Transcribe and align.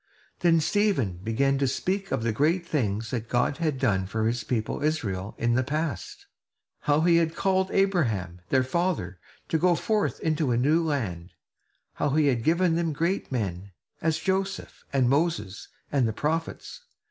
Then 0.39 0.59
Stephen 0.61 1.17
began 1.23 1.59
to 1.59 1.67
speak 1.67 2.11
of 2.11 2.23
the 2.23 2.31
great 2.31 2.65
things 2.65 3.11
that 3.11 3.29
God 3.29 3.57
had 3.57 3.77
done 3.77 4.07
for 4.07 4.25
his 4.25 4.43
people 4.43 4.81
Israel 4.81 5.35
in 5.37 5.53
the 5.53 5.61
past; 5.63 6.25
how 6.79 7.01
he 7.01 7.17
had 7.17 7.35
called 7.35 7.69
Abraham, 7.69 8.41
their 8.49 8.63
father, 8.63 9.19
to 9.47 9.59
go 9.59 9.75
forth 9.75 10.19
into 10.21 10.49
a 10.51 10.57
new 10.57 10.83
land; 10.83 11.33
how 11.93 12.09
he 12.15 12.25
had 12.29 12.43
given 12.43 12.75
them 12.77 12.93
great 12.93 13.31
men, 13.31 13.73
as 14.01 14.17
Joseph, 14.17 14.83
and 14.91 15.07
Moses, 15.07 15.67
and 15.91 16.07
the 16.07 16.13
prophets. 16.13 16.81